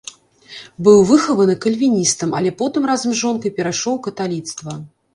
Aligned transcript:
Быў 0.87 0.97
выхаваны 1.11 1.55
кальвіністам, 1.67 2.29
але 2.41 2.57
потым 2.65 2.91
разам 2.93 3.11
з 3.15 3.23
жонкай 3.23 3.57
перайшоў 3.59 3.93
у 4.03 4.05
каталіцтва. 4.09 4.81